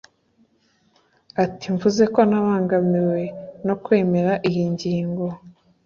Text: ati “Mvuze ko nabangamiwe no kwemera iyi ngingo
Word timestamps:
ati 1.43 1.65
“Mvuze 1.73 2.03
ko 2.13 2.19
nabangamiwe 2.29 3.21
no 3.65 3.75
kwemera 3.83 4.33
iyi 4.49 4.63
ngingo 4.73 5.25